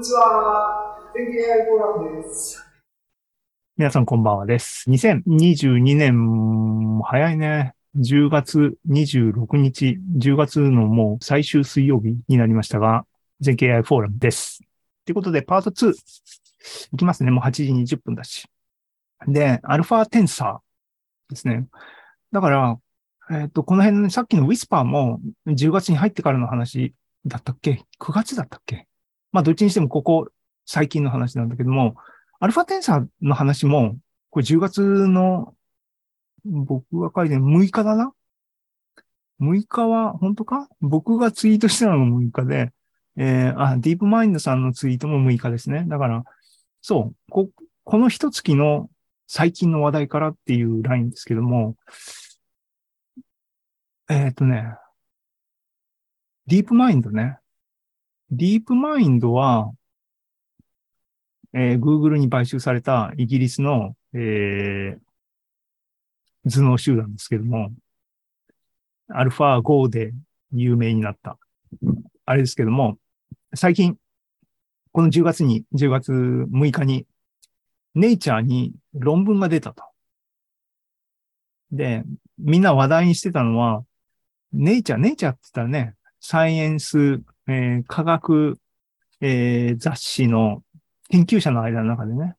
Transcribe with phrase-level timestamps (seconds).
[0.00, 0.96] にちは。
[1.14, 2.64] 天気 AI フォーラムです。
[3.76, 4.88] 皆さんこんばんはです。
[4.88, 7.74] 2022年、早いね。
[7.98, 13.04] 10月26日、10月のもう最終水曜日になりましたが、
[13.40, 14.62] 全経 AI フォーラムです。
[15.04, 15.92] ということで、パート2。
[16.94, 17.30] いきますね。
[17.30, 17.64] もう8時
[17.96, 18.46] 20分だし。
[19.28, 21.66] で、アルファテンサーですね。
[22.32, 22.78] だから、
[23.30, 26.94] えっ、と、この辺のさっきのウィスパーも10月に入ってからの話
[27.26, 28.86] だったっけ ?9 月だったっけ？
[29.32, 30.28] まあ、どっちにしてもここ
[30.66, 31.96] 最近の話なんだけども、
[32.38, 33.96] アルファテンサーの話も、
[34.30, 35.54] これ10月の、
[36.44, 38.12] 僕が書いてる6日だな
[39.40, 40.68] ?6 日は、本当か？
[40.80, 42.72] 僕がツイートしたのが6日で、
[43.16, 45.84] えー、あ、ディープマインドさんのツイートも6日ですね。
[45.86, 46.24] だから、
[46.80, 47.50] そう、こ、
[47.84, 48.88] この一月の
[49.26, 51.76] 最近の話題からっていうラインですけども、
[54.08, 54.74] えっ、とね、
[56.46, 57.38] ディープマインドね。
[58.32, 59.72] ディープマインドは、
[61.52, 64.98] えー、Google に買収されたイギリスの、えー、
[66.48, 67.72] 頭脳集団ですけども、
[69.08, 70.12] アルファ5で
[70.52, 71.38] 有名になった。
[72.24, 72.98] あれですけども、
[73.54, 73.96] 最近、
[74.92, 77.06] この10月に、10月6日に、
[77.96, 79.82] ネイチャーに論文が出たと。
[81.72, 82.04] で、
[82.38, 83.84] みんな話題にしてたのは、
[84.52, 87.20] ネイチャー、ネイチャーって言ったらね、サイエンス、
[87.50, 88.58] えー、科学、
[89.20, 90.62] えー、雑誌の
[91.10, 92.36] 研究者の間の中でね、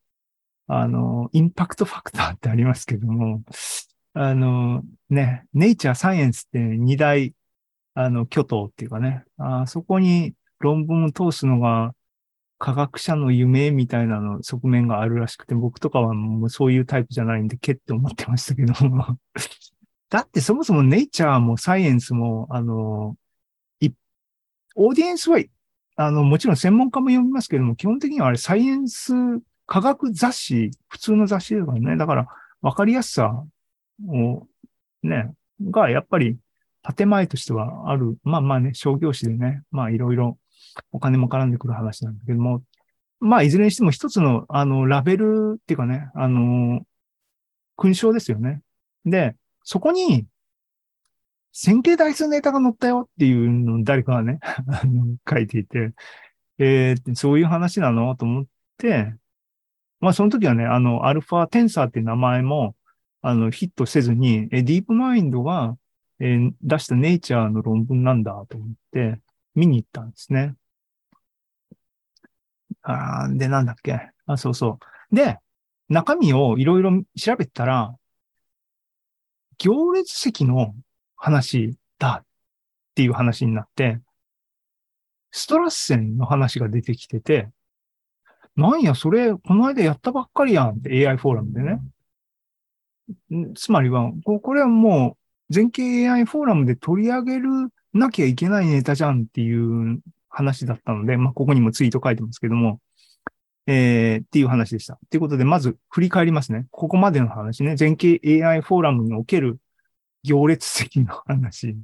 [0.67, 3.43] あの、インパクトファクターってありますけども、
[4.13, 7.33] あの、ね、ネイチャー、サイエンスって二大、
[7.93, 11.93] あの、巨頭っていうかね、あそこに論文を通すのが
[12.57, 19.17] 科学者の夢みたいなの側面があるらしくて、僕とかはもうそういうタイプじゃないんで、けって思ってましたけども。
[20.09, 23.15] だってそもそもネイチャーもサイエンスも、あの、
[24.75, 25.39] オーディエンスは、
[25.95, 29.13] あの、もちろん専門家も読みますけれども、基本的にはあれサイエンス
[29.65, 31.97] 科学雑誌、普通の雑誌だからね。
[31.97, 32.27] だから、
[32.61, 33.43] わかりやすさ
[34.07, 34.47] を、
[35.03, 35.33] ね、
[35.69, 36.37] がやっぱり
[36.95, 38.17] 建前としてはある。
[38.23, 40.37] まあまあね、商業誌でね、まあいろいろ
[40.91, 42.63] お金も絡んでくる話なんだけども、
[43.19, 46.81] まあいずれにしても一つの、あの、ラベルっていうかね、あの、
[47.77, 48.61] 勲章ですよね。
[49.05, 50.25] で、そこに、
[51.53, 54.39] 線形代数ネタが載ったよっていうのを誰かがね、
[55.29, 55.93] 書いていて、
[56.57, 58.45] えー、そういう話なのと思っ
[58.77, 59.13] て、
[59.99, 62.75] まあその時はね、あの、アルファテンサーっていう名前も、
[63.21, 65.77] あの、ヒットせずに、えディープマインドが、
[66.19, 69.19] えー、出したネイチャーの論文なんだと思って、
[69.55, 70.55] 見に行ったんですね。
[72.83, 74.79] あで、なんだっけあ、そうそ
[75.11, 75.15] う。
[75.15, 75.37] で、
[75.89, 77.95] 中身をいろいろ調べたら、
[79.57, 80.73] 行列席の
[81.21, 82.25] 話だっ
[82.95, 83.99] ていう話になって、
[85.29, 87.49] ストラッセンの話が出てきてて、
[88.55, 91.79] なんや、それ、この間やったばっかりやんって AI フォーラムでね。
[93.55, 95.15] つまりは、これはも
[95.49, 97.49] う、全景 AI フォーラムで取り上げる
[97.93, 102.79] なきゃいけないネタじゃんっていう話だったので、まあ、ここにもツイート書いてますけども、
[103.67, 104.97] えー、っていう話でした。
[105.11, 106.65] ということで、まず振り返りますね。
[106.71, 107.75] ここまでの話ね。
[107.75, 109.59] 全景 AI フォーラムにおける
[110.23, 111.75] 行列席の話。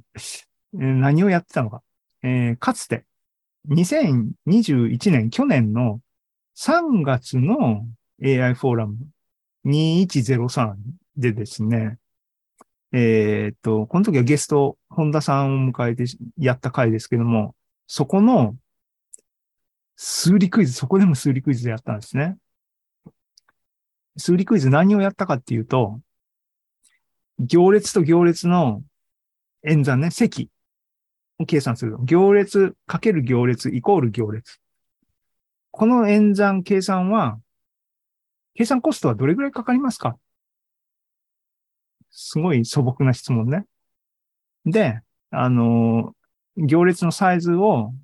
[0.72, 1.82] 何をやってたのか。
[2.22, 3.04] えー、かつて、
[3.68, 6.00] 2021年、去年の
[6.56, 7.86] 3月の
[8.22, 8.96] AI フォーラム
[9.66, 10.74] 2103
[11.16, 11.98] でですね、
[12.92, 16.04] えー、っと、この時はゲスト、本田さんを迎えて
[16.38, 17.54] やった回ですけども、
[17.86, 18.56] そこの
[19.96, 22.36] 数理クイズ、そこでも数理クイズでやったんですね。
[24.16, 26.00] 数理クイズ何をやったかっていうと、
[27.38, 28.82] 行列と行列の
[29.64, 30.50] 演算ね、積
[31.38, 31.96] を計算する。
[32.02, 34.60] 行列かける行列イコール行列。
[35.70, 37.38] この演算計算は、
[38.54, 40.18] 計算コストはどれぐらいかかりますか？
[42.10, 43.66] すごい素朴な質問ね。
[44.66, 45.00] で、
[45.30, 46.16] あの、
[46.56, 47.94] 行列のサイズを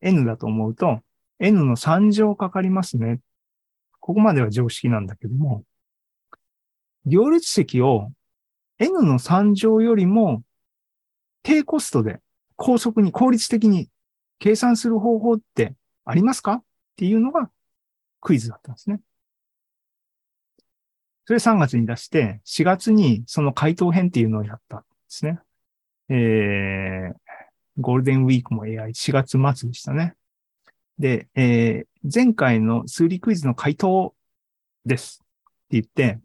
[0.00, 1.00] n だと思うと、
[1.38, 3.20] n の3乗かかりますね。
[4.00, 5.62] ここまでは常識なんだけども、
[7.06, 8.10] 行列積を
[8.78, 10.42] n の3乗よりも
[11.42, 12.20] 低コストで
[12.56, 13.88] 高速に効率的に
[14.38, 15.74] 計算する方法って
[16.04, 16.54] ありますか？
[16.54, 16.62] っ
[16.96, 17.50] ていうのが
[18.20, 19.00] クイズだったんですね。
[21.26, 25.38] それ3月に出して、4月にその回答編っていうのをやったんですね。
[26.10, 27.14] えー、
[27.78, 30.14] ゴールデンウィークも AI、4月末でしたね。
[30.98, 34.14] で、えー、前回の数理クイズの回答
[34.84, 35.26] ですっ
[35.70, 36.18] て言って、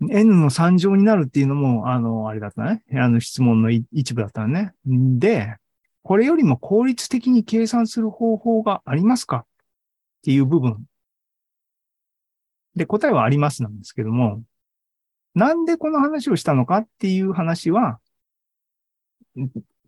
[0.00, 2.82] N の3乗になるっていうのも、あの、あれだったね。
[2.92, 4.72] あの質問の一部だったね。
[4.84, 5.56] で、
[6.02, 9.38] これよりも効率的に計算する方法がありますか？
[9.38, 9.46] っ
[10.22, 10.84] ていう部分。
[12.74, 14.42] で、答えはありますなんですけども、
[15.34, 17.98] なんでこの話をしたのかっていう話は、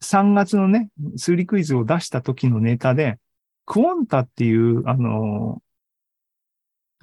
[0.00, 3.19] 3月のね、数理クイズを出した時のネタで、
[3.66, 5.62] クオンタっていう、あの、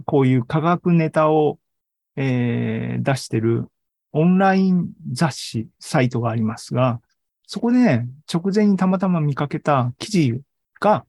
[0.05, 1.59] こういう科学ネタを、
[2.15, 3.67] えー、出してる
[4.11, 7.01] オンライン雑誌、サイトがありますが、
[7.47, 10.39] そこでね、直前にたまたま見かけた記事
[10.79, 11.05] が、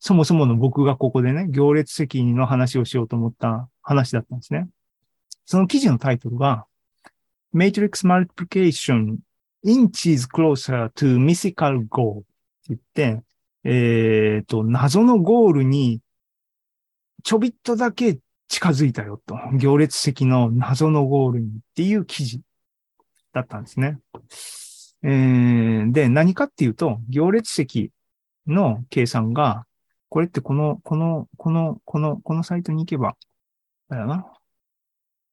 [0.00, 4.68] そもそもの僕がここでね、行列席の話をしようと思った話だったんですね。
[5.46, 6.66] その記事のタイトルが、
[7.54, 9.18] Matrix Multiplication
[9.64, 12.26] Inches Closer to Mythical Goal って
[12.68, 13.22] 言って、
[13.64, 16.00] えっ、ー、と、謎のゴールに
[17.22, 18.18] ちょびっとだけ
[18.54, 19.36] 近づいたよと。
[19.58, 22.40] 行列席の謎のゴールにっていう記事
[23.32, 23.98] だったんですね。
[25.02, 27.90] えー、で、何かっていうと、行列席
[28.46, 29.66] の計算が、
[30.08, 33.16] これってこの、この、この、この、このサイトに行けば、
[33.88, 34.24] だよな。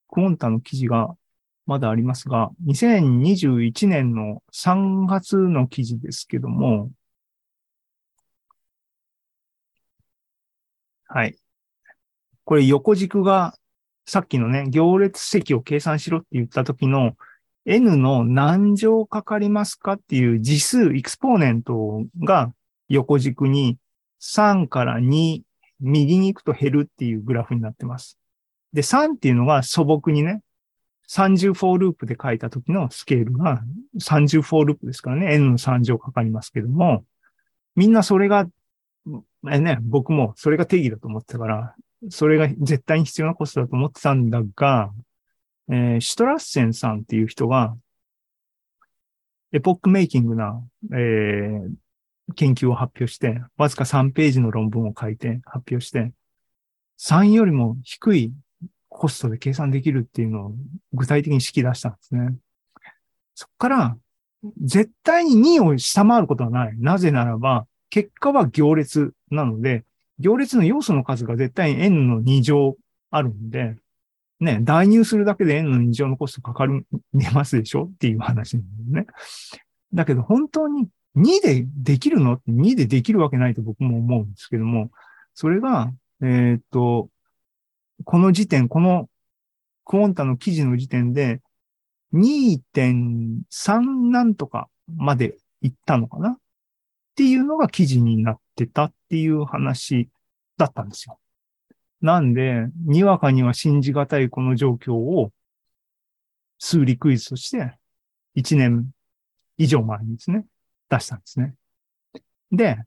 [0.10, 1.16] クオンタの記事が
[1.68, 6.90] まだありますが、2021年の3月の記事ですけども、
[11.08, 11.41] はい。
[12.52, 13.56] これ横軸が、
[14.06, 17.16] さっきのね、行列積を計算しろって言った時の
[17.66, 22.52] n の何乗かかりますかっていう次数、 exponent が
[22.90, 23.78] 横軸に
[24.20, 25.44] 3から2、
[25.80, 28.20] 右に行くと減るっていうグラフになってます。
[28.74, 30.42] で、3っていうのが素朴にね、
[31.08, 33.64] 30フォーループで書いた時のスケールが
[33.98, 37.06] 30フォーループですからね、n の3乗かかりますけども、
[37.78, 38.46] みんなそれが、
[39.42, 41.76] ね、僕もそれが定義だと思ってたから、
[42.10, 44.92] それが絶対に必要なコストだと思ってたんだが、
[45.70, 47.76] えー、シュトラッセンさんっていう人が、
[49.54, 50.62] エポックメイキングな、
[50.94, 56.12] えー、研究を発表して、わずか3ページの論文を書いて発表して、
[57.00, 58.34] 3よりも低い
[58.90, 60.54] コストで計算できるっていうのを
[60.94, 62.36] 具体的に式出したんですね。
[63.36, 63.98] そこから、
[64.62, 66.78] 絶対に2を下回ることはない。
[66.80, 69.84] なぜならば、結果は行列なので、
[70.22, 72.76] 行列の要素の数が絶対に n の2乗
[73.10, 73.76] あるんで、
[74.40, 76.84] ね、代入するだけで n の2乗のコストかかり
[77.34, 79.12] ますでしょっていう話なんだよね。
[79.94, 80.88] だけど本当に
[81.18, 82.34] 2でできるの？
[82.34, 84.92] って ?2 でできるわけないと僕も思うんですけども、
[85.34, 85.92] それが、
[86.22, 87.10] えー、っと、
[88.06, 89.10] この時点、この
[89.86, 91.42] クオンタの記事の時点で
[92.14, 96.30] 2.3なんとかまで行ったのかな？
[96.30, 96.38] っ
[97.16, 100.08] ていうのが記事になってたっていう話
[100.58, 101.20] だったんですよ。
[102.00, 105.34] なんで、にわかには信じがたいこの状況を
[106.60, 107.74] 数理クイズとして
[108.38, 108.90] 1年
[109.58, 110.46] 以上前にですね、
[110.90, 111.56] 出したんですね。
[112.54, 112.78] で、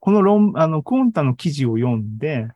[0.00, 2.48] この論、あの、クオンタの記事を読んで、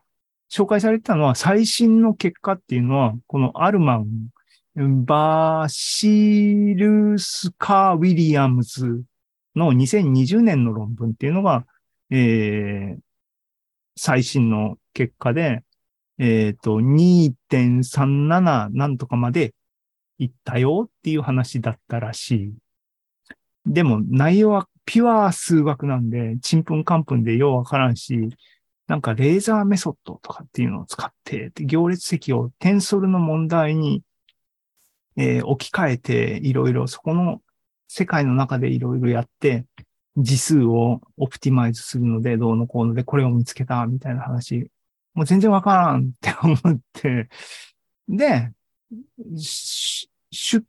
[0.51, 4.07] 紹介されてたのは最新の結果っていうのは、このアルマン、
[5.05, 9.03] バーシルスカー・ウィリアムズ
[9.55, 11.67] の2020年の論文っていうのが、
[12.09, 12.99] えー、
[13.95, 15.63] 最新の結果で、
[16.19, 19.53] えっ、ー、と、2.37なんとかまで
[20.17, 22.53] 行ったよっていう話だったらしい。
[23.65, 28.29] でも内容はピュア数学なんで、ちんぷんかんぷんでようわからんし、
[28.87, 34.01] なんかレーザーメソッドとかっていうのを使って、行列積をテンソルの問題に、
[35.17, 37.41] えー、置き換えて、いろいろそこの
[37.89, 39.65] 世界の中でいろいろやって、
[40.17, 44.71] 字数をオプティマイズするので、どうのこうので、これを見つけた、みたいな話。
[45.13, 47.29] もう全然わからんって思って、
[48.09, 48.51] で、
[50.31, 50.65] 出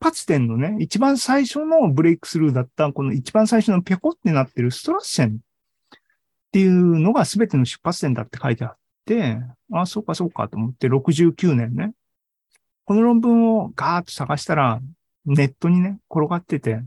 [0.00, 5.32] 発点のね、一番最初のブレイクスルーだった、この一番最初のペコってなってるストラッセンっ
[6.52, 8.76] ていうのが全ての出発点だって書いてあっ
[9.06, 9.38] て、
[9.72, 11.92] ああ、そうかそうかと思って69年ね。
[12.84, 14.80] この論文をガーッと探したら、
[15.24, 16.82] ネットにね、転がってて、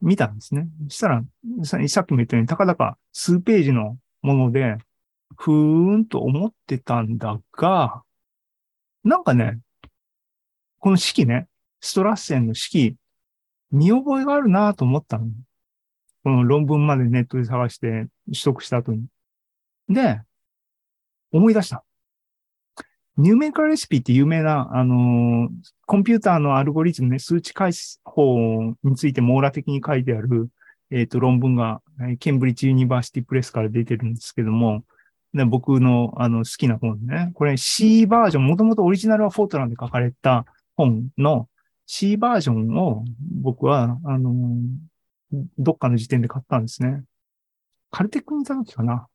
[0.00, 0.68] 見たんですね。
[0.88, 1.22] そしたら、
[1.88, 4.76] さっきも言ったように、たかだか数ページのもので、
[5.36, 8.02] ふーんと思ってたんだが、
[9.04, 9.58] なんかね、
[10.78, 11.48] この式ね、
[11.80, 12.96] ストラッセンの式、
[13.70, 15.26] 見覚えがあるなと思ったの。
[16.22, 19.06] この論文までネットで探して取得した後に。
[19.88, 20.20] で、
[21.32, 21.84] 思い出した。
[23.20, 25.50] ニューメーカーレシピって有名な、あのー、
[25.86, 27.72] コンピューターのアルゴリズムね、数値解
[28.02, 30.48] 法について網羅的に書いてある、
[30.90, 31.82] えっ、ー、と、論文が、
[32.18, 34.84] ケンブリッジユニバーシティプレスから出てるんですけども、
[35.34, 37.30] ね、僕の、あの、好きな本ね。
[37.34, 40.46] これ C バージョン、もともとオリジナルはフォートランで書かれた
[40.76, 41.46] 本の
[41.86, 43.04] C バージョンを
[43.42, 47.04] 僕は、あのー、どっかの時点で買ったんですね。
[47.90, 49.08] カルテックにいた時かな。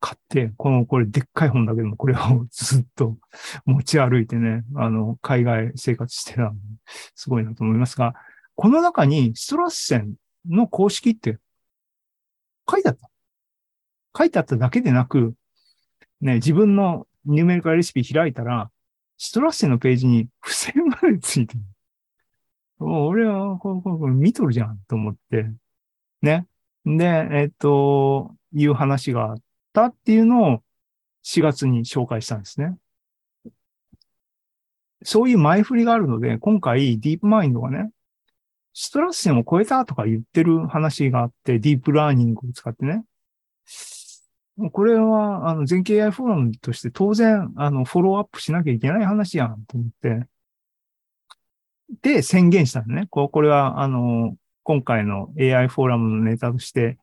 [0.00, 3.18] 買って、この、これでっかい本だけども、これを ずっと
[3.64, 6.54] 持ち歩いてね、あの、海外生活してたの
[7.14, 8.14] すごいなと思いますが、
[8.54, 10.14] この中にストラッセン
[10.48, 11.38] の公式って
[12.70, 13.10] 書いてあった。
[14.16, 15.34] 書いてあっただけでなく、
[16.20, 18.70] ね、自分のニューメリカレシピ開いたら、
[19.16, 21.60] ストラッセンのページに付箋までついてる。
[22.80, 25.50] お俺はこれ、これ、これ見とるじゃんと思って。
[26.22, 26.46] ね。
[26.84, 30.62] で、えっと、いう話があったっていうのを
[31.24, 32.76] 4月に紹介したんですね。
[35.04, 37.90] そういう前振りがあるので、今回ディープマインドがね、
[38.74, 43.04] ストラッセンを超えたとか言ってる話があって、ディープラーニングを使ってね。
[44.72, 50.26] これは、あの、全景 AI フォーラムとして当然、あの、フォローアップしなきゃいけない話やんと思って、
[52.02, 53.06] で、宣言したのね。
[53.10, 56.98] ここれは、あの、今回の AI フォーラムのネタとして、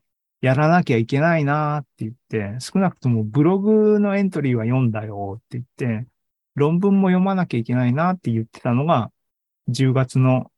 [0.45, 5.65] やらなきゃいけないなって言って、少なくともブログのエントリーは読んだよって言っ
[6.03, 6.07] て、
[6.53, 9.11] 論文も読まなきゃいけないなって言ってたのが、
[9.69, 10.51] 10月の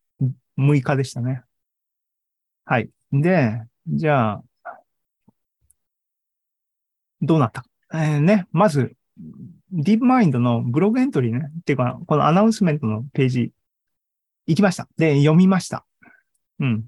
[0.60, 1.42] 6日でしたね。
[2.66, 2.90] はい。
[3.14, 4.44] で、じゃあ、
[7.22, 7.64] どうなった？
[7.94, 8.94] えーね、まず、
[9.72, 11.50] ディープマインドのブログエントリーね。
[11.62, 13.54] っていうか、このアナウンスメントのページ、
[14.48, 14.90] 行きました。
[14.98, 15.86] で、読みました。
[16.60, 16.86] うん。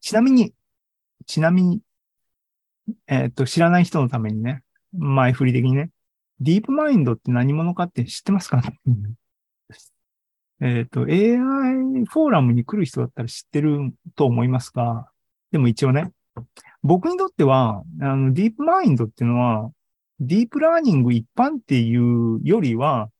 [0.00, 0.52] ちなみに、
[1.26, 1.80] ちなみに、
[3.06, 5.90] えーっと、知らない人のためにね、前振り的にね、
[6.40, 8.62] ディープマインドって何者かって知ってますか
[10.60, 15.10] えっと、AI フォーラムに来る人だったら知ってると思いますが、
[15.52, 16.12] でも一応ね、
[16.82, 19.70] 僕にとっては、あの、ディープマインドっていうのは、
[20.20, 23.10] ディープラーニング一般っていうよりは、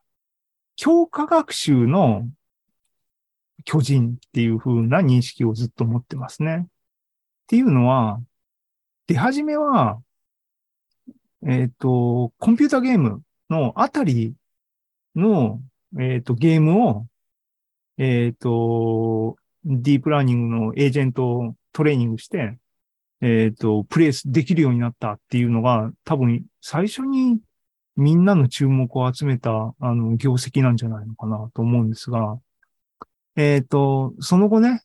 [0.76, 2.28] 強化学習の
[3.64, 6.66] 巨人っていう風な認識をずっと持ってますね。
[7.46, 8.20] っていうのは、
[9.06, 10.02] 出始めは、
[11.46, 14.34] えっ、と、コンピュータゲームのあたり
[15.14, 15.60] の、
[15.96, 17.06] えっ、と、ゲームを、
[17.98, 22.58] えっ、と、ディープラーニングのエージェントをトレーニングして、
[23.20, 27.38] えっ、と、プレイできるようになったっていうのが、多分、最初に
[27.94, 32.40] みんなの注目を集めた、あの、業績なんじゃないのかなと思うんですが、
[33.36, 34.82] えっ、と、その後ね、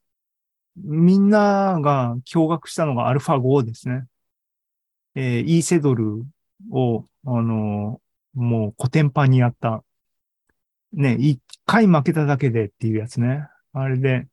[0.75, 4.05] みんなが驚愕したのがアルファ5ですね。
[5.15, 6.23] えー、イーセドル
[6.71, 8.01] を、あの、
[8.33, 9.83] もうコテンパンにやった。
[10.93, 13.47] ね、一回負けただけでっていうやつね。
[13.73, 14.27] あれで、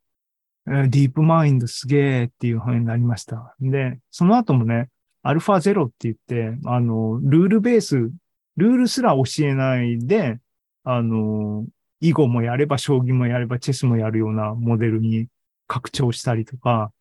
[0.67, 3.55] えーディープマインドすげーっていう風になりました。
[3.59, 4.89] で、その後もね、
[5.23, 8.11] アルファゼロって言って、あの、ルールベース、
[8.57, 10.39] ルールすら教えないで、
[10.83, 11.65] あの、
[12.01, 15.27] 囲碁もやれば将棋もやればチェスもやるようなモデルに
[15.69, 16.91] 拡張したりとか、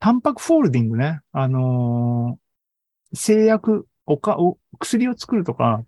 [0.00, 2.46] タンパクフォールディングね、あのー
[3.12, 5.84] 製薬、おか、お、薬を作るとか、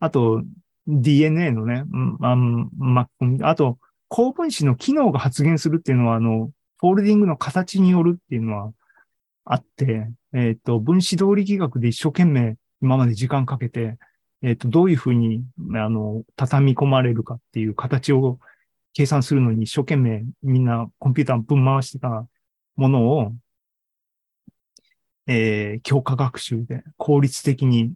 [0.00, 0.42] あと
[0.86, 3.08] DNA のね、うんあま、
[3.42, 3.78] あと
[4.08, 8.72] 高分子の機能が発現するっていうのは、あの、フォールディングの形によるっていうのは
[9.44, 13.96] あって、えっ、と、分子動力学で一生懸命今まで時間かけて、
[14.42, 15.42] えっ、と、どういうふうに、
[15.74, 18.38] あの、畳み込まれるかっていう形を
[18.94, 22.26] 計算するのに一生懸命みんなコンピューターぶん回してた
[22.76, 23.32] ものを、
[25.26, 27.92] えー強化学習で効率的に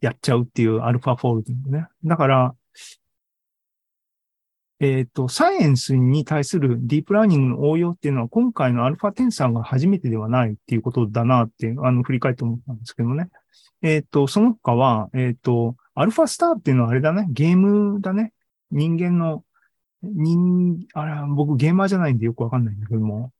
[0.00, 1.86] やっちゃうっていうアルファフォールディングね。
[2.04, 2.54] だから、
[4.80, 13.28] えっ、と、サイエンスに対するディープラーニングの応用っていうのは今回のアルファテンサーが初めてではないっていうことだなって、あの、振り返って思ったんですけどね。
[13.82, 18.32] えっ、と、その他は、えっ、と、アルファスターっていうのはあれだね、ゲームだね。
[18.70, 19.42] 人間の、
[20.02, 23.32] 人、あれ、僕ゲーマーじゃないんでよくわかんないんだけども、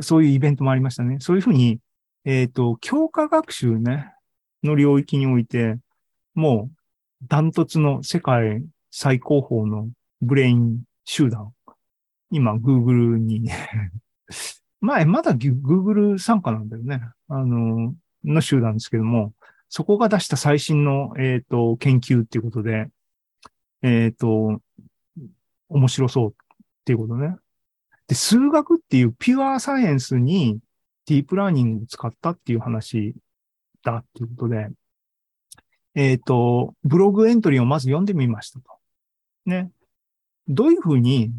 [0.00, 1.18] そういうイベントもありましたね。
[1.20, 1.78] そういうふうに、
[2.24, 4.12] えっ、と、強化学習ね、
[4.62, 5.78] の領域において、
[6.34, 6.76] もう、
[7.26, 9.88] ダントツの世界最高峰の
[10.20, 11.52] ブレイン集団。
[12.30, 13.50] 今、Google に、
[14.80, 17.00] 前、まだ Google 参加なんだよね。
[17.28, 19.32] あの、の集団ですけども、
[19.68, 22.88] そこが出した最新の、えっ、と、研究っていうことで、
[23.82, 24.60] えっ、と、
[25.70, 26.34] 面白そうっ
[26.84, 27.36] ていうことね。
[28.08, 30.58] で、数学っていうピュアサイエンスに
[31.06, 33.14] ディープラーニングを使ったっていう話
[33.82, 34.68] だっていうことで、
[35.94, 38.64] えっ、と、ブログエントリーをまず読んでみましたと。
[39.46, 39.70] ね。
[40.48, 41.32] どういうふうに、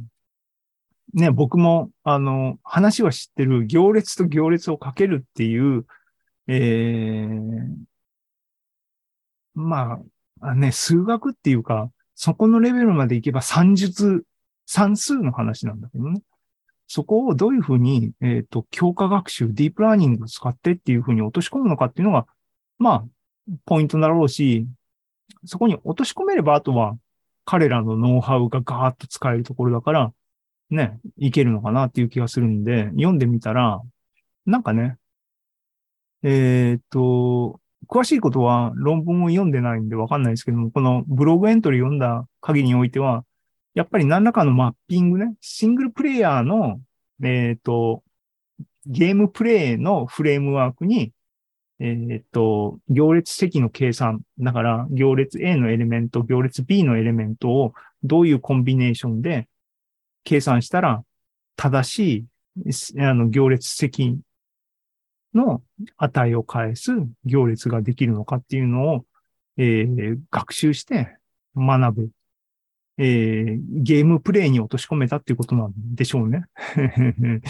[1.14, 5.86] ね、僕も、あの、話は知ってる行列と行列をかけるっていう、
[6.48, 7.76] えー、
[9.56, 10.00] ま、
[10.40, 11.92] あね、数学っていうか、
[12.24, 14.26] そこのレベルまでいけば算術、
[14.68, 16.22] 算数の話なんだけどね。
[16.86, 22.28] そこをどういうふうに、えっ、と、強化学習、ディープラーニングを使ってっていうふうに落とし込むのかっていうのが、
[22.78, 24.68] まあ、ポイントだろうし、
[25.46, 26.96] そこに落とし込めれば、あとは
[27.44, 30.14] 彼らのノウハウがガーッと使えるところだから、
[30.70, 33.82] ね、いけるのかなっていう気がするんで、読んでみたら、
[34.46, 34.98] なんかね、
[36.22, 43.26] えーっと、詳しいことは論文を読んでないんでわかんないですけども、このブログエントリー読んだ限りにおいては、
[43.74, 46.82] やっぱり何らかのマッピングね、シングルプレイヤーの、
[47.24, 48.04] えーっと、
[48.86, 51.12] ゲームプレイのフレームワークに、
[51.80, 54.22] えーっと、行列積の計算。
[54.40, 57.74] だから、行列 A のエレメント、行列 B のエレメントを
[58.04, 59.48] どういうコンビネーションで
[60.24, 61.04] 計算したら
[61.56, 62.28] 正し
[62.96, 64.18] い、あの、行列積
[65.34, 65.62] の
[65.98, 66.92] 値を返す
[67.26, 69.06] 行列ができるのかっていうのを、
[69.58, 71.18] えー学習して
[71.56, 72.10] 学ぶ。
[72.98, 76.46] えーゲームプレイに落とし込めたっていうことなんでしょうね。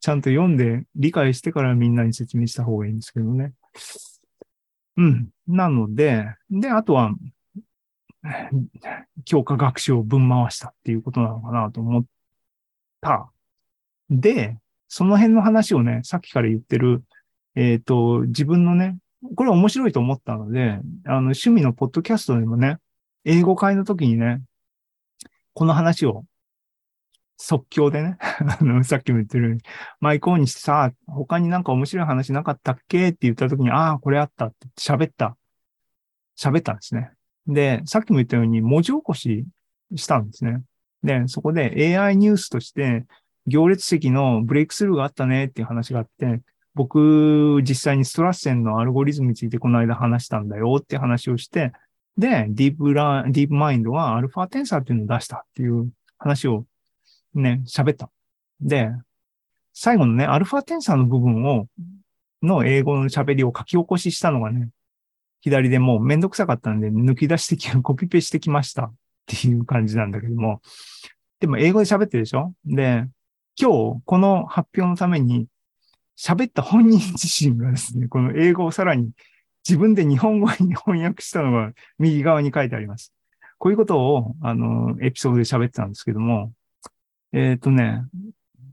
[0.00, 3.52] ちゃんと読んで理解してからみんなに説明した方がいいんですけどね。
[4.96, 5.28] うん。
[5.46, 7.14] なので、で、あとは、
[9.24, 12.04] 強化学習を分回したっていうことなのかなと思っ
[13.00, 13.30] た。
[14.10, 17.02] で、その辺の話をね、さっきから言ってる、
[17.60, 18.96] えっ、と、自分のね、
[19.36, 22.78] これ面白いと思ったので、あの、趣味のポッドキャストでもね、
[23.26, 24.40] 英語会の時にね、
[25.52, 26.24] この話を
[27.36, 28.16] 即興でね、
[28.60, 29.62] あの、さっきも言ってるように、
[30.00, 33.10] マイクオンにしてさ、他になんか面白い話なかったっけ？
[33.10, 35.36] って言った時に、ああ、これあったって喋った。
[36.38, 37.10] 喋ったんですね。
[37.46, 39.44] で、さっきも言ったように文字起こし
[39.96, 40.62] したんですね。
[41.02, 43.04] で、そこで AI ニュースとして、
[43.46, 46.40] 行列席のブレイクスルーがあったねっていう話があって、
[46.74, 51.72] 僕、実際にストラッセンのアルゴリズムについてこの間話したんだよって話をして、
[52.16, 56.64] で、ディープラ、ディープマインドはアルファテンサーっていうのを出したっていう話を
[57.34, 58.10] ね、喋った。
[58.60, 58.90] で、
[59.72, 61.66] 最後のね、アルファテンサーの部分を、
[62.42, 64.68] の英語の喋りを書き起こししたのがね、
[65.40, 68.94] 左でもうめんどくさかったんで抜き出してき、コピペしてきましたっ
[69.26, 70.60] ていう感じなんだけども。
[71.38, 72.52] でも英語で喋ってるでしょ？
[72.66, 73.06] で、
[73.58, 75.46] 今日この発表のために
[76.20, 79.10] 喋った本人自身がですね、この英語をさらに
[79.66, 83.14] 自分で日本語に翻訳したのが右側に書いてあります。
[83.56, 86.52] こういうことを、あの、エピソードで喋ってたんですけども、
[87.32, 88.02] えっ、とね、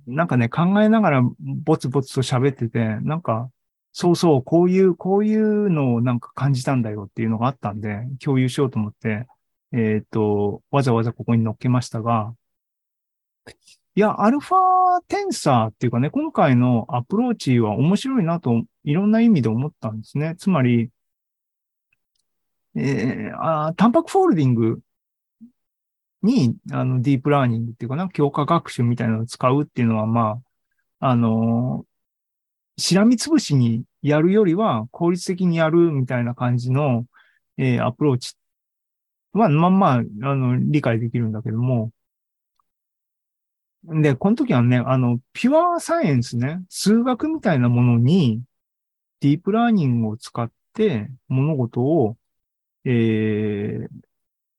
[0.07, 3.49] なんかね、考えながらぼつぼつと喋ってて、なんか、
[3.93, 9.25] そうそう、こういう、こういうのをなんか感じたんだよっていうのがあったんで、共有しようと思って、
[9.71, 12.33] えっ、と、わざわざここに載っけましたが、
[13.97, 20.35] いや、アルファテンサーっていうかね、今回のアプローチは面白いなと、いろんな意味で思ったんですね。
[20.37, 20.91] つまり、
[22.75, 24.79] えーあタンパクフォールディング
[26.23, 30.41] に、あの、ディープラーニングっていうかな、強化学習みたいなのを使うっていうのは、ま
[30.99, 31.87] あ、あのー
[32.79, 37.05] しらみつぶしにやるよりは効率的にやるみたいな感じの、
[37.57, 38.35] えーアプローチ
[39.33, 40.03] は、まあまあ、あ
[40.35, 41.91] の、理解できるんだけども、
[43.87, 48.41] で、この時はね、あの、 pure science ね、数学みたいなものに、
[49.21, 52.17] ディープラーニングを使って物事を、
[52.83, 53.87] えー、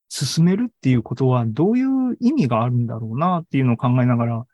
[0.09, 4.47] 進めるっていうことはどういう意味があるんだろうなっていうのを考えながら、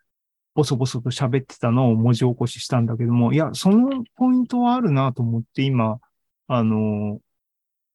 [0.53, 5.99] ボソボソと喋ってたのを文字起こししたんだけども、いや、そのポイントはあるなと思って今、
[6.47, 7.19] あの、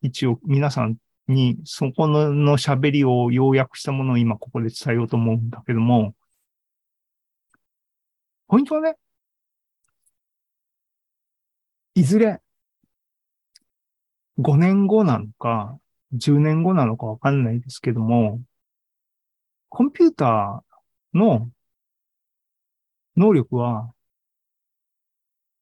[0.03, 0.97] 一応皆さん
[1.29, 6.15] にそこのの喋りを要約したものを今ここで伝えようと思うんだけども、
[8.51, 8.97] ポイントはね、
[11.95, 12.41] いずれ
[14.39, 15.79] 5年後なのか、
[16.13, 18.43] 10年後なのかわかんないですけども、
[19.69, 21.49] コンピューターの
[23.17, 23.95] 能力は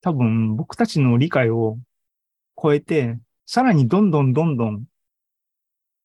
[0.01, 1.79] 多分僕たちの理解を
[2.57, 4.87] 超えて、さらにどんどんどんどん、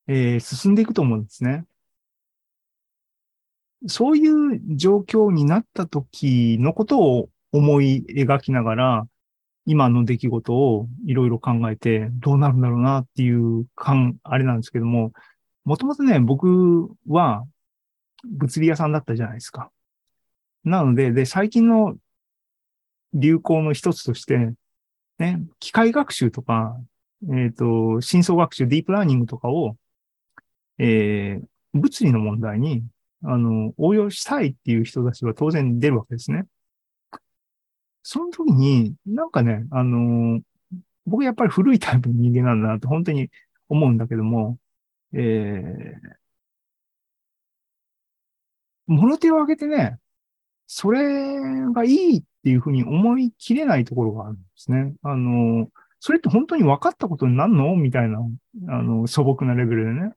[0.07, 1.65] えー進んでいくと思うんですね。
[3.87, 9.07] そういう状況になった時のことを思い描きながら、
[9.65, 15.13] 今の出来事をいろいろ考えてどうなるんだろうなっていう感、あれなんですけども、
[15.63, 17.45] もともとね、僕は
[18.25, 19.71] 物理屋さんだったじゃないですか。
[20.63, 21.95] なので、で、最近の
[23.13, 24.53] 流行の一つとして、
[25.19, 26.77] ね、機械学習とか、
[27.31, 29.77] えっ、と、深層学習、ディープラーニングとかを、
[30.77, 32.83] えー物理の問題に、
[33.23, 36.45] あの、応用したいっていう人たちは当然出るわけですね。
[38.01, 40.41] その時に、なんかね、あの
[41.05, 43.29] 僕やっぱり古いタイプの人間なんだなって本当に
[43.69, 44.57] 思うんだけども、
[45.13, 46.09] えー、
[48.87, 49.99] 物手を挙げてね、
[50.67, 51.39] それ
[51.71, 54.93] がいいっていうふうに思い切れないところがあるんですね。
[55.03, 55.67] あの、
[55.99, 57.75] それって本当に分かったことになるの？
[57.75, 58.19] みたいな、
[58.69, 60.11] あの、素朴なレベルでね。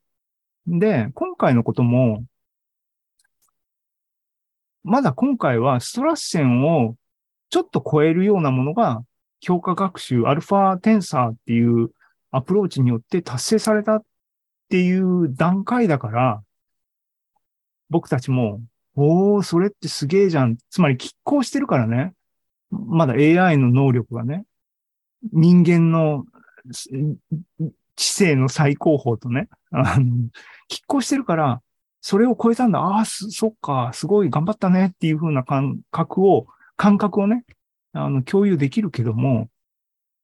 [0.66, 2.24] で、今回のことも、
[4.86, 6.94] まだ今回はストラッセンを
[7.50, 9.02] ちょっと超えるようなものが、
[9.40, 11.90] 強化学習、アルファテンサーっていう
[12.30, 14.02] アプローチによって達成されたっ
[14.68, 16.42] ていう段階だから、
[17.90, 18.60] 僕たちも、
[18.94, 20.56] おー、それってすげえじゃん。
[20.70, 22.14] つまり、拮抗してるからね。
[22.70, 24.44] まだ AI の能力がね、
[25.32, 26.24] 人間の
[27.96, 30.28] 知性の最高峰とね、あの、
[30.70, 31.60] 拮抗してるから、
[32.08, 32.78] それを超えたんだ。
[32.78, 37.44] ああ、そっか、すごい頑張ったねっていう風な感覚を、感覚をね、
[37.94, 39.48] あの、共有できるけども、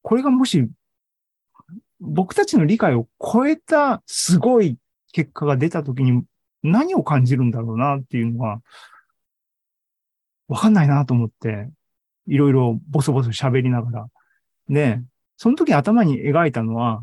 [0.03, 0.69] これがもし、
[1.99, 4.79] 僕たちの理解を超えたすごい
[5.11, 6.23] 結果が出たときに
[6.63, 8.61] 何を感じるんだろうなっていうのは、
[10.47, 11.69] わかんないなと思って、
[12.29, 14.07] いろいろボソボソ喋りながら。
[14.69, 15.01] で、
[15.37, 17.03] その時頭に描いたのは、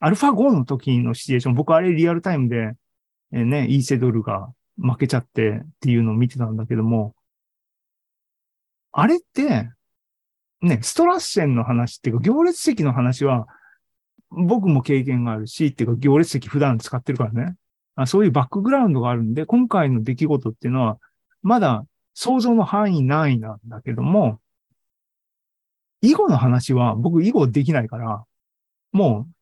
[0.00, 2.74] アルファ5の時のシチュエーション、僕あれリアルタイムで、
[3.32, 7.14] えね、イーセドルが負けちゃってっていうのを見てたんだけども、
[8.92, 9.70] あれって、
[10.62, 13.46] ね、ストラッセンの話っていうか、行列席の話は、
[14.30, 17.56] 僕も経験があるし、っていうか、行列席普段使ってるからね。
[17.96, 20.98] あそういうバックグラウンドがあるんで、今回の出来事っていうのは、
[21.42, 24.40] まだ想像の範囲内なんだけども、
[26.02, 28.24] 囲碁の話は僕囲碁できないから、
[28.92, 29.32] もう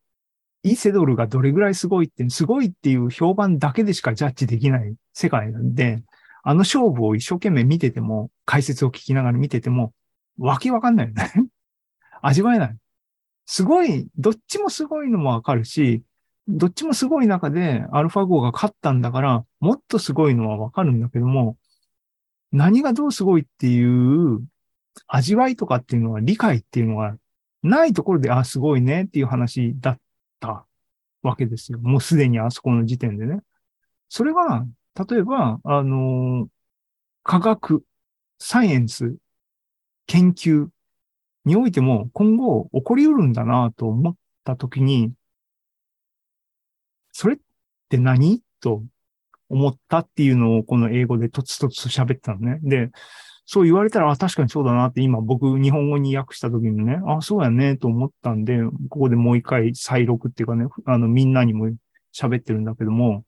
[0.62, 6.02] イセドルがどれぐらいすごいって、すごいっていう評判だけでしかジャッジできない世界なんで、
[6.42, 9.92] あの勝負を一生懸命見てても、解説を聞きながら見てても、
[10.38, 11.32] わけわかんないよね
[12.22, 12.76] 味わえない。
[13.46, 16.02] すごい、どっちもすごいのもわかるし、
[16.48, 21.56] どっちもすごい中でアルファ号が勝ったんだから、もっとすごいのはわかるんだけども、
[22.52, 24.42] 何がどうすごいっていう
[25.06, 27.16] 味わいとかっていうのは理解っていうのが
[27.62, 30.00] ないところで、あ、すごいねっていう話だっ
[30.40, 30.66] た
[31.22, 31.78] わけですよ。
[31.78, 33.40] もうすでにあそこの時点でね。
[34.08, 34.66] それが、
[35.08, 36.48] 例えば、あの、
[37.22, 37.84] 科学、
[38.38, 39.16] サイエンス、
[40.06, 40.68] 研究
[41.44, 45.12] においても今後起こり得るんだなと思ったときに、
[47.12, 47.38] それっ
[47.88, 48.82] て何と
[49.48, 52.58] 思ったっていうのをこの英語でとつとつと喋ってたのね。
[52.62, 52.90] で、
[53.50, 58.58] そう言われたら、あ、確かにそうだなって今僕日本語に訳した時にね、あ、そうやねと思ったんで、
[58.90, 61.70] ここでもう一回再録っていうかね、あのみんなにも
[62.14, 63.24] 喋ってるんだけども、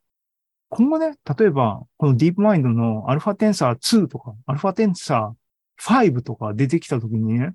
[0.68, 7.54] 今後ね、例えば、このディープマインドのアルファテンサー2とか、アルファテンサー5とか出てきた時にね、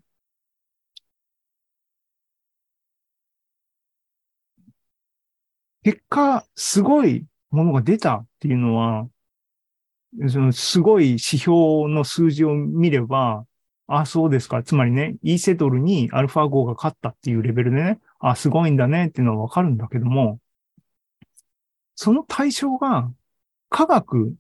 [5.84, 9.08] 結果、すごいものが出たっていうのは、
[10.30, 13.46] そのすごい指標の数字を見れば、
[13.88, 14.64] ああ、そうですか。
[14.64, 20.40] つまりね、イーセドルにアルファ号が勝ったっていうレベルでね、ああ、すごいんだねっていうのはわかるんだけども、
[21.96, 23.12] その対象が
[23.70, 24.34] 科学、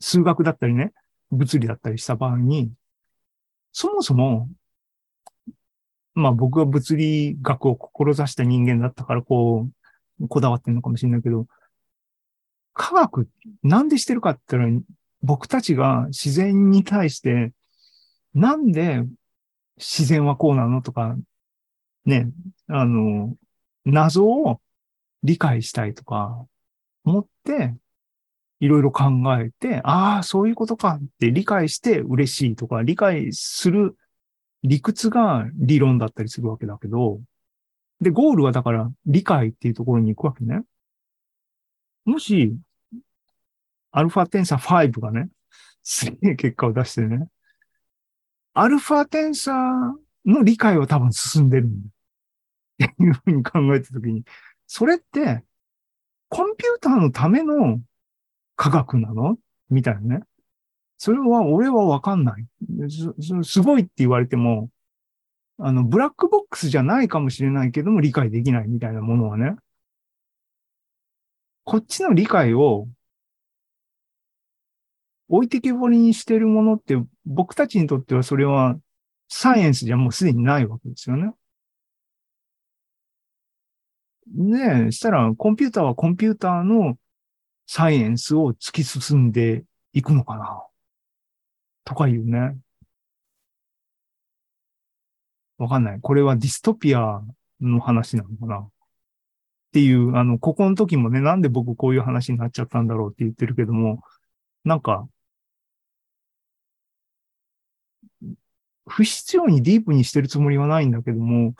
[0.00, 0.92] 数学だったりね、
[1.30, 2.72] 物理だったりした場合に、
[3.72, 4.48] そもそも、
[6.14, 9.68] まあ僕は物理学を志した人間だったからこ
[10.20, 11.46] う、こだわってるのかもしれないけど、
[12.76, 13.28] 科学、
[13.62, 14.80] なんでしてるかって言ったら、
[15.22, 17.52] 僕たちが自然に対して、
[18.34, 19.02] なんで
[19.78, 21.16] 自然はこうなのとか、
[22.04, 22.30] ね、
[22.68, 23.34] あの、
[23.86, 24.60] 謎を
[25.22, 26.46] 理解したいとか、
[27.04, 27.74] 思って、
[28.60, 29.04] いろいろ考
[29.40, 33.96] えて、ああ、そういうことかって理解して嬉しいとか、理解する
[34.62, 37.20] 理屈が理論だったりするわけだけど、
[38.00, 40.62] で、ゴールはだから理解っていうところに行くわけね。
[42.04, 42.56] もし、
[43.98, 45.30] アルファテンサー5がね、
[45.82, 47.28] すげえ結果を出してね、
[48.52, 51.82] アルファテンサーの理解は多分進んでるん
[52.78, 52.86] だ。
[52.88, 54.22] っていうふうに考えたときに、
[54.66, 55.44] それって、
[56.28, 57.80] コンピューターのための
[58.54, 59.38] 科学なの？
[59.70, 60.24] みたいなね。
[60.98, 62.46] それは俺はわかんない
[62.90, 63.14] す。
[63.44, 64.68] すごいって言われても、
[65.58, 69.56] あの、ブラックボックスじゃないかもしれないけども理解できないみたいなものはね、
[71.64, 72.88] こっちの理解を
[75.28, 78.76] 置いてけぼりにしてるものって僕たちにとってはそれは
[79.28, 81.32] サイエンスじゃもうすでにないわけですよね。
[84.28, 86.98] ねえ、したらコンピューターはコンピューターの
[87.66, 90.64] サイエンスを突き進んでいくのかな
[91.84, 92.56] とか言うね。
[95.58, 96.00] わかんない。
[96.00, 97.22] これはディストピア
[97.60, 98.70] の話なのかなっ
[99.72, 104.02] ていう、あの、ここの時もね、なんで僕こういう話になっちゃったんだろうって言ってるけども、
[104.64, 105.08] なんか、
[108.86, 111.54] 不必要にディープにしてるつもりはないんだけども、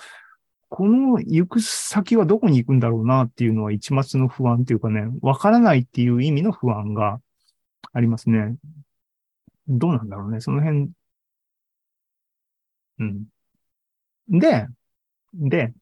[0.69, 7.21] この行く先はどこに行くんだろうなっていうのは一末の不安っていうかね、わからないっていう意味の不安が
[7.93, 8.57] ありますね。
[9.69, 10.41] どうなんだろうね。
[10.41, 10.91] その辺。
[12.99, 13.25] うん。
[14.29, 14.67] で、
[15.35, 15.73] で、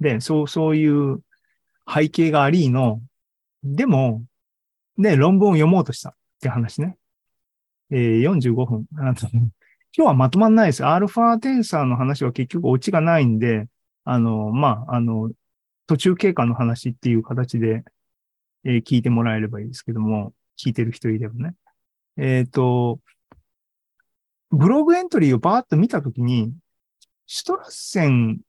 [0.00, 1.20] で、そう、そういう
[1.92, 3.00] 背景がありの、
[3.62, 4.24] でも、
[4.98, 6.96] で、論文を読もうとしたって話ね。
[7.90, 8.86] えー、45分。
[9.94, 10.84] 今日はまとまんないです。
[10.84, 13.68] アルファテンサーの話は結局オチがないんで、
[14.04, 15.30] あの、まあ、あの、
[15.86, 17.84] 途中経過の話っていう形で、
[18.64, 21.54] えー、聞いてもらえればいいですけども、聞いてる人いればね。
[22.16, 23.00] えっ、ー、と、
[24.50, 26.52] ブログエントリーをバーッと見たときに、
[27.26, 28.40] シュトラッセン、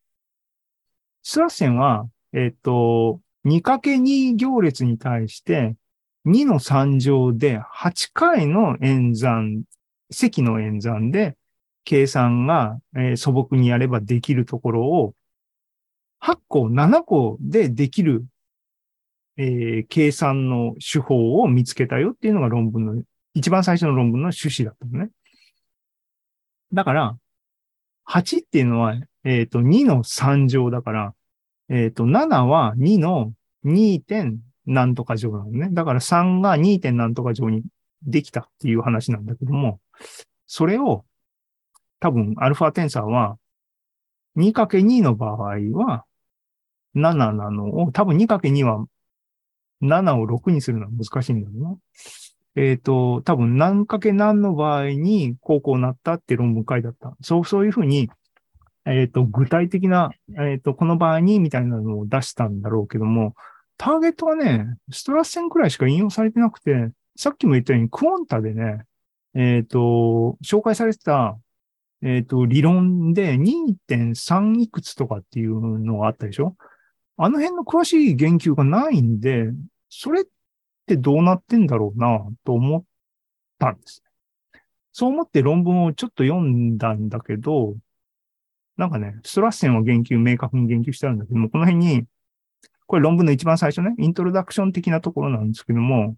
[1.22, 5.76] シュトラッセンは、えっ、ー、と、2×2 行列に対して、
[6.26, 9.64] 2の3乗で8回の演算、
[10.10, 11.36] 積の演算で
[11.84, 15.14] 計算が、えー、素朴にやればできるところを、
[16.20, 18.24] 8個、7個でできる、
[19.36, 23.02] えー、計算の手法を見つけたよっていうのが論文の、
[23.34, 25.10] 一番最初の論文の趣旨だったのね。
[26.72, 27.16] だから、
[28.08, 31.14] 8っていうのは、えっ、ー、と、2の3乗だから、
[31.68, 33.32] えっ、ー、と、7は2の
[33.64, 34.02] 2.
[34.02, 35.68] 点何とか乗なのね。
[35.72, 36.80] だから3が 2.
[36.80, 37.62] 点何とか乗に
[38.02, 39.80] できたっていう話なんだけども、
[40.46, 41.04] それを
[42.00, 43.38] 多分アルファテンサーは
[44.36, 46.04] 2×2 の場合は
[46.94, 48.86] 7なのを、多分 2×2 は
[49.82, 51.76] 7を6にするのは難しいんだろうな。
[52.56, 57.16] えっ、ー、と、多分何かけ何の場合にこうこうなったって論文書いてあった。
[57.20, 58.10] そう、そういうふうに、
[58.86, 63.34] えっ、ー、と、具体的な、えっ、ー、と、この場合にみたいなのを出したんだろうけども、
[63.76, 68.84] ターゲットはね、ストラッセンくらいしか引用されてなくて、さっきも言ったようにクオンタでね、
[69.34, 71.38] えっ、と、紹介されてた、
[72.02, 76.56] えっ、と、理論で2.3いくつとかっていうのがあったでしょ？
[77.16, 79.50] あの辺の詳しい言及がないんで、
[79.88, 80.24] それっ
[80.86, 82.84] てどうなってんだろうなと思っ
[83.58, 84.02] たんです。
[84.92, 87.76] そう思って論文をちょっと読んだんだけど、
[88.76, 92.04] なんかね、ストラッセンは言及、明確に言及してあるんだけども、この辺に、
[92.86, 96.16] これ論文の一番最初ね、イントロダクション的なところなんですけども、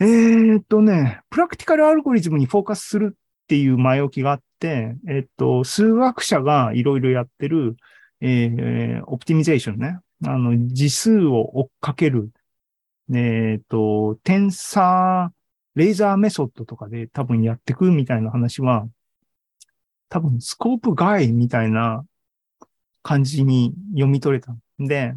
[0.00, 7.76] えー、っとね、プラクティカルアルゴリズムにフォーカスするっていう前置きがあって、えっと、数学者がいろいろやってる、
[8.20, 9.98] えー、オプティミゼーションね。
[10.24, 12.30] あの、次数を追っかける
[13.14, 15.34] えっ、と、テンサー、
[15.74, 18.86] レーザーメソッドとかで多分やってくみたいな話は、
[20.10, 22.04] 多分スコープ外みたいな
[23.02, 25.14] 感じに読み取れたんで、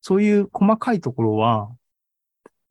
[0.00, 1.70] そういう細かいところは、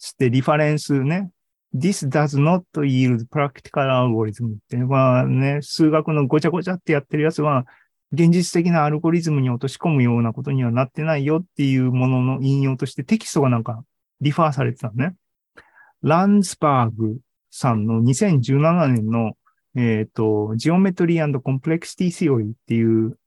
[0.04, 1.32] つってリファレンスね、
[1.74, 7.66] This does not yield practical algorithm っていうのはね、数学のごちゃごちゃってやってるやつは、
[8.12, 13.84] 現実的なアルゴリズムに落とし込むようなことにはなってないよっていうものの引用としてテキストがなんか
[14.20, 15.16] リファーされてたのね。
[16.02, 19.38] ランズバーグさんの2017年の、
[19.78, 23.18] えっ、ー、と、ジオメトリーコンプレクシティセオリーっていう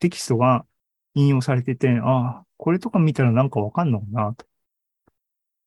[0.00, 0.66] テキストが
[1.14, 4.49] 引用されてて、ああ、これとか見たらなんかわかんのかなと。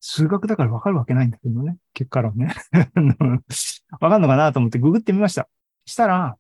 [0.06, 1.78] 数学だからわかるわけないんだけどね。
[1.94, 2.54] 結果論ね。
[4.02, 5.48] わかんのかなと思ってググってみました。
[5.86, 6.38] したら、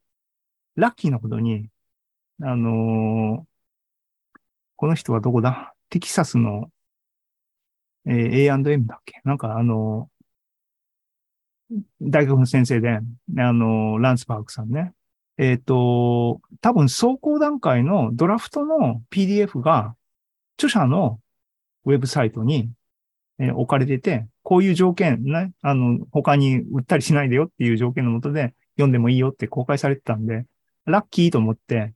[0.76, 1.69] ラッキーなことに、
[2.41, 4.39] あのー、
[4.76, 5.73] この人はどこだ？
[5.89, 6.71] テキサスの
[8.06, 9.21] えー、A&M だっけ？
[9.23, 10.10] なんかあの、
[12.02, 12.99] 大学の先生で、
[13.38, 14.93] あの、ランスパークさんね。
[15.38, 19.95] えっ、と、多分走行段階のドラフトの PDF が
[20.58, 21.21] 著者の
[21.86, 22.69] ウェブサイトに、
[23.39, 30.45] えー、置かれてて、こういう条件ね、あの、他に売ったりしないでよっていう条件のもとで読んでもいいよって公開されてたんで、
[30.85, 31.93] ラッキーと思って、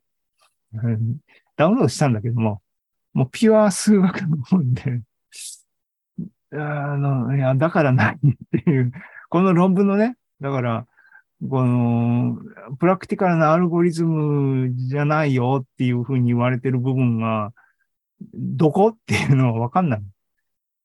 [0.73, 1.17] うん、
[1.55, 2.61] ダウンロードしたんだけども、
[3.13, 5.01] もうピュア数学の本で、
[6.53, 6.57] あ
[6.97, 8.91] の、いや、だからないっていう、
[9.29, 10.87] この論文のね、だから、
[11.49, 12.37] この、
[12.79, 17.53] プラクティカルなアルゴリズムじゃないよっていうふうに言われてる部分が、
[18.33, 20.01] どこっていうのはわかんない。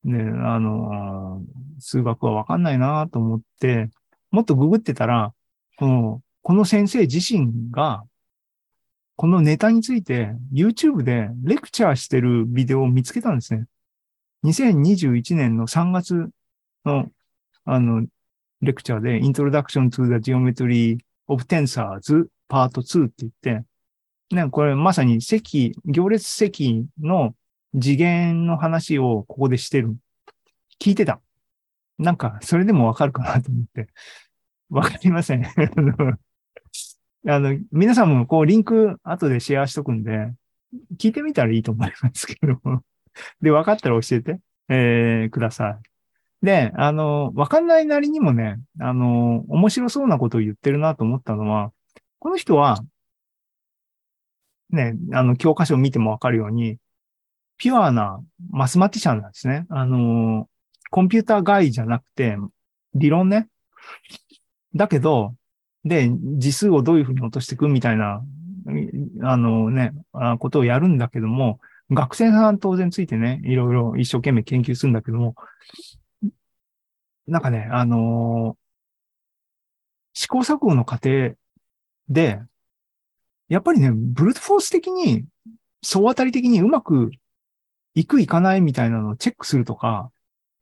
[0.04, 1.42] ね、あの、
[1.78, 3.88] 数学はわかんないなと思って、
[4.30, 5.32] もっとググってたら、
[5.78, 8.04] この、この先生自身が、
[9.16, 13.66] このネタについて YouTube でレクチャーしてるビデオを見つけたんですね。
[14.44, 16.28] 2021年の3月
[16.84, 17.08] の、
[17.64, 18.04] あの、
[18.60, 23.64] レクチャーで Introduction to the Geometry of Tensors Part 2って言って、
[24.34, 27.34] ね、これまさに積、行列積の
[27.80, 29.96] 次元の話をここでしてる。
[30.80, 31.20] 聞いてた。
[31.98, 33.88] なんか、それでもわかるかなと思って。
[34.70, 35.44] わかりません。
[37.28, 40.32] あの、皆さんもこうリンク後でシェアしとくんで、
[40.98, 42.82] 聞いてみたらいいと思いますけども。
[43.40, 45.78] で、分かったら教えて、えー、くださ
[46.42, 46.46] い。
[46.46, 51.72] で、あの、分かんないなりにもね、あの、面白そうなことを言ってるなと思ったのは、
[52.18, 52.82] この人は、
[54.70, 56.78] ね、あの、教科書を見ても分かるように、
[57.62, 58.20] ピュアな
[58.51, 59.66] マスマティシャンなんですね。
[59.68, 60.48] あの、
[60.90, 62.37] コンピューター外じゃなくて、
[62.92, 63.46] 理論ね。
[64.75, 65.37] だけど、
[65.85, 68.20] で、字数をどういうふうに落としていくみたいな、
[69.22, 69.92] あのね、
[70.40, 75.37] ことをやるんだけども、学生さん当然ついてね、いろいろ一生懸命研究するんだけども、
[77.29, 78.57] なんかね、あの、
[80.14, 81.37] 試行錯誤の過程
[82.09, 82.40] で、
[83.48, 85.27] やっぱりね、ブルートフォース的に、
[85.81, 87.12] 総当たり的にうまく
[87.94, 90.11] いくいかないみたいなのをチェックするとか、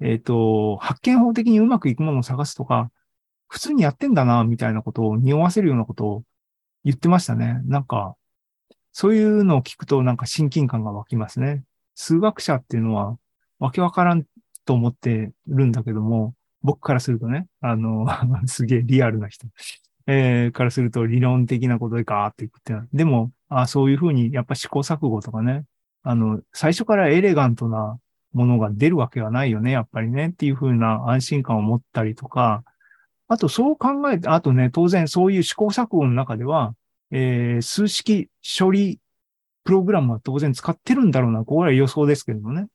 [0.01, 2.91] えっ、ー、と、発見法的にうまくいくものを探すとか、
[3.49, 6.25] 普通にやってんだな、みたいなことを匂わせるようなことを
[6.85, 7.61] 言ってましたね。
[7.65, 8.17] なんか、
[8.93, 11.65] そういうのを聞くとなんか親近感が湧きますね。
[11.95, 13.19] 数学者っていうのは
[13.59, 14.25] わけわからん
[14.65, 18.07] と思ってるんだけども、僕からするとね、あの、
[18.47, 19.47] すげえリアルな人、
[20.07, 22.75] えー、からすると理論的なことでガーっていくって。
[22.93, 25.65] でも、あそういうふうにやっぱ試行錯誤とかね、
[26.03, 27.99] あの、最初からエレガントな
[28.33, 32.63] ものが出るわけはないよね、やっぱりね、っていうふうな安心感を持ったりとか、
[33.29, 36.75] あとそう考えて、あとね、当然そういう試行錯誤の中では、
[37.13, 38.99] えー、数式処理
[39.65, 41.45] プログラムは当然使ってるんだろうな。
[41.45, 42.63] これは予想ですけどもね。
[42.63, 42.67] っ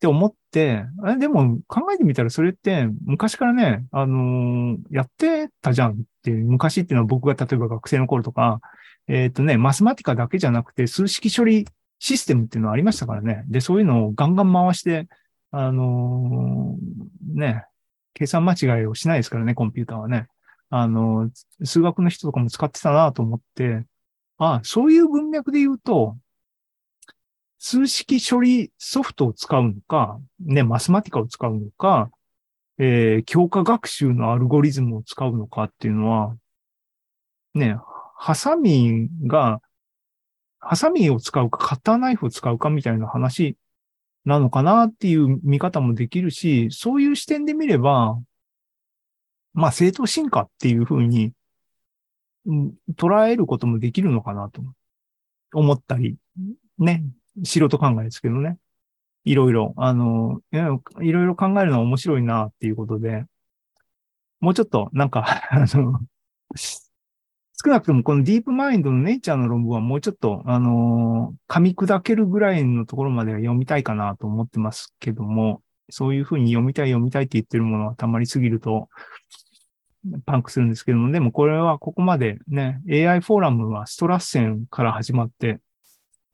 [0.00, 8.60] て思って、えでも考えてみたらそれって昔からね、あのー、やってたじゃんっていう、昔っていうのは僕が例えば学生の頃とか、
[9.08, 11.66] えっ、ー、とね、マスマティカだけじゃなくて数式処理
[11.98, 13.44] システムっていうのはありましたからね。
[13.48, 15.08] で、そういうのをガンガン回して、
[15.50, 17.64] あのー、ね、
[18.14, 20.28] 計算間違いをしないですからね、コンピューターはね。
[20.70, 21.30] あの、
[21.62, 23.84] 数学の人とかも使ってたなと思って、
[24.38, 26.16] あそういう文脈で言うと、
[27.58, 32.10] 数式処理ソフトを使うのか、ね、マスマティカを使うのか、
[32.78, 36.36] えー、強化学習のアルゴリズムを使うのかっていうのは、
[37.54, 37.78] ね、
[38.16, 39.60] ハサミが、
[40.66, 43.56] ハサミを使うか、カッターナイフを使うかみたいな話
[44.24, 48.18] なのかなっていう見方もできるし、そういう視点で見れば、
[49.52, 51.32] まあ、正当進化っていうふうに、
[52.96, 54.62] 捉えることもできるのかなと
[55.54, 56.16] 思ったり、
[56.78, 57.04] ね、
[57.42, 58.58] 素人考えですけどね。
[59.24, 63.24] いろいろ、あの、いろいろ考えるのは面白いなっていうことで、
[64.40, 66.00] もうちょっと、なんかあの、
[67.64, 78.90] 少なくともこのディープマインドのネイチャーの論文はもうちょっと、あの噛み砕けるぐらいのところまでは読みたいかなと思ってますけども、そういうふうに読みたい読みたいって言ってるものはたまりすぎると、
[80.26, 85.60] パンクするんですけども、でもこれはここまでね、AI フォーラムはストラッセンから始まって、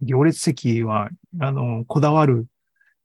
[0.01, 2.47] 行列席は、あの、こだわる、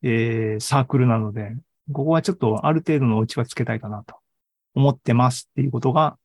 [0.02, 1.56] えー、サークルなので、
[1.92, 4.16] ここはちょっとある程度のオチはつけたいかなと
[4.74, 6.18] 思ってますっていうことが、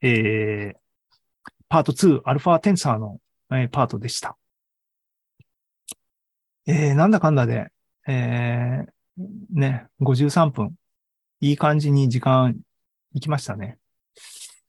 [0.00, 0.83] えー、
[1.68, 4.36] パート2、アルファテンサーの、えー、パートでした。
[6.66, 7.68] えー、なんだかんだで、
[8.06, 10.74] えー、ね、53分。
[11.40, 12.56] いい感じに時間
[13.12, 13.78] いきましたね。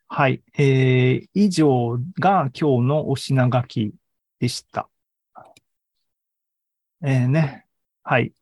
[0.07, 0.41] はい。
[0.57, 3.93] えー、以上が今日のお品書き
[4.39, 4.89] でした。
[7.03, 7.65] えー、ね。
[8.03, 8.33] はい。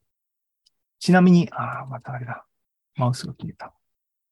[1.00, 2.46] ちなみに、ああ、またあれだ。
[2.96, 3.74] マウスが消えた。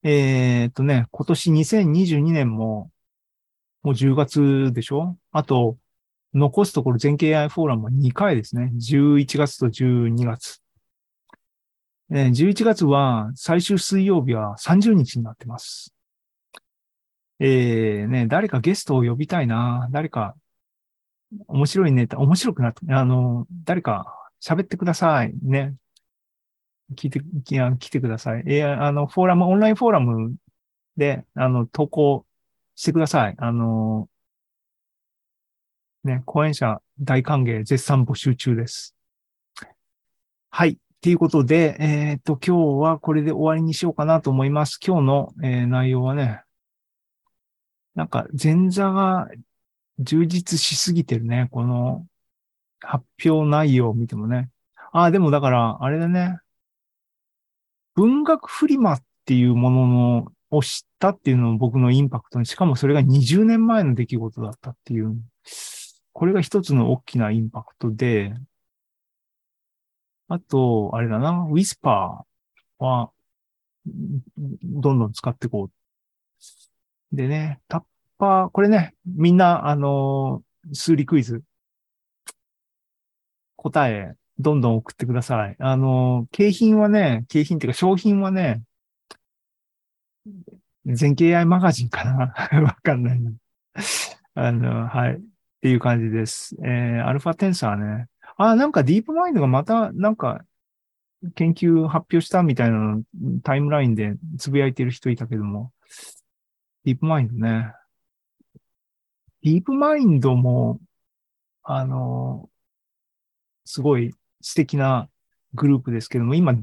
[0.03, 2.91] えー、っとね、今年2022年も、
[3.83, 5.17] もう10月でしょ？
[5.31, 5.77] あと、
[6.33, 8.71] 残すところ全経 AI フォーラムは2回ですね。
[8.75, 10.61] 11月と12月。
[12.09, 15.93] 11月は最終水曜日は30日になってます。
[17.39, 19.87] えー、ね、誰かゲストを呼びたいな。
[19.91, 20.35] 誰か、
[21.47, 25.33] 面白いネタ、面白くなって、あの、誰か喋ってください。
[25.41, 25.75] ね。
[26.95, 28.43] 聞いて、いや、来てください。
[28.45, 30.35] えー、あの、フォーラム、オンラインフォーラム
[30.97, 32.25] で、あの、投稿
[32.81, 33.35] してください。
[33.37, 34.09] あの、
[36.03, 38.95] ね、講演者大歓迎、絶賛募集中です。
[40.49, 40.79] はい。
[40.99, 44.79] ということで、えっ、と、今日はこれで終わりにしようかなと思います。
[44.83, 46.41] 今日の、えー、内容はね、
[47.93, 49.29] なんか前座が
[49.99, 51.49] 充実しすぎてるね。
[51.51, 52.07] この
[52.79, 54.49] 発表内容を見てもね。
[54.91, 56.39] ああ、でもだから、あれだね。
[57.93, 65.15] 文学フリマっていうもののを知ったっていうのも僕のインパクトに、しかもそれが20年前の出来事だったっていう。
[66.13, 68.33] これが一つの大きなインパクトで、
[70.27, 73.11] あと、あれだな、ウィスパーは、
[73.85, 75.69] どんどん使っていこ
[77.11, 77.83] うでね、タッ
[78.17, 80.43] パー、これね、みんな、あの
[80.73, 81.43] 数理クイズ、
[83.55, 85.55] 答え、どんどん送ってください。
[85.59, 88.61] あの景品はね、景品っていうか商品はね、
[90.85, 92.33] 全景 AI マガジンかな？
[92.61, 93.21] わかんない。
[94.33, 95.15] あの、はい。
[95.15, 95.19] っ
[95.61, 96.55] ていう感じです。
[96.63, 98.07] えー、アルファテンサーね。
[98.37, 100.43] あ、なんかディープマインドがまた、なんか、
[101.35, 103.03] 研究発表したみたいなの、
[103.43, 105.71] タイムラインでつぶやいてる人いたけども、
[106.83, 107.73] ディープマインドね。
[109.43, 110.79] ディープマインドも、
[111.63, 112.49] あの、
[113.65, 115.09] すごい素敵な
[115.53, 116.55] グループですけども、今、あ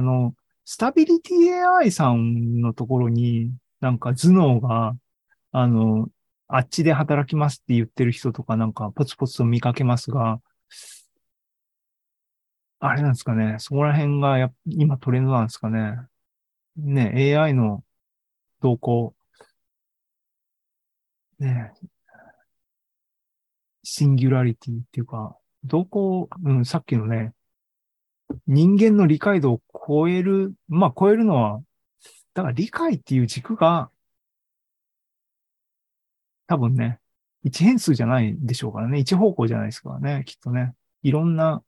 [0.00, 0.34] の、
[0.68, 4.96] スタビリティ AI さんのところに、なんか頭脳が、
[5.52, 6.08] あの、
[6.48, 10.40] あっちで働きますって言ってる人とかなんかポツポツと見かけますが、
[12.80, 13.56] あれなんですかね。
[13.58, 15.98] そこら辺がや今トレンドなんですかね。
[16.76, 17.84] ね、AI の
[18.60, 19.14] 動向。
[21.38, 21.72] ね、
[23.84, 27.35] シンギュラリティっていうか、動向、うん、さっきのね、
[28.46, 31.60] 人間の理解度を超える、まあ超えるのは、
[32.34, 33.90] だから理解っていう軸が、
[36.46, 37.00] 多分ね、
[37.44, 38.98] 一変数じゃないでしょうからね。
[38.98, 40.74] 一方向じゃないですからね、きっとね。
[41.02, 41.62] いろんな、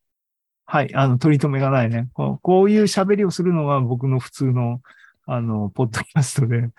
[0.66, 2.08] はい、あの、取り留めがないね。
[2.14, 4.82] こうこういう喋りをするのが僕の普通の、
[5.26, 6.70] あの、ポッドキャストで、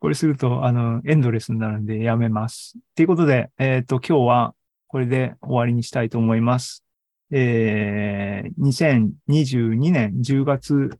[0.00, 2.78] これすると、あの、エンドレスになるんでやめます。
[2.94, 4.54] ということで、えっ、と、今日は
[4.88, 6.84] これで終わりにしたいと思います。
[7.32, 10.90] えー、2022年10月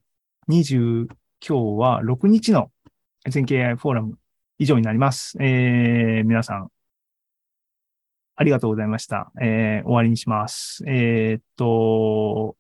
[0.48, 2.70] 20、今日は6日の
[3.28, 4.14] 全経 AI フォーラム
[4.58, 5.36] 以上になります。
[5.40, 6.68] えー、皆さん、
[8.36, 9.32] ありがとうございました。
[9.42, 10.84] えー、終わりにします。
[10.86, 12.56] えーっと、終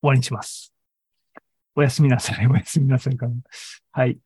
[0.00, 0.72] わりにします。
[1.74, 2.46] おやすみなさい。
[2.46, 3.18] おやすみなさい。
[3.92, 4.18] はい。